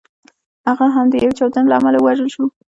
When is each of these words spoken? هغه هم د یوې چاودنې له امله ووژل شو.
هغه 0.67 0.85
هم 0.95 1.05
د 1.11 1.15
یوې 1.23 1.33
چاودنې 1.39 1.67
له 1.69 1.75
امله 1.79 1.97
ووژل 1.99 2.29
شو. 2.35 2.45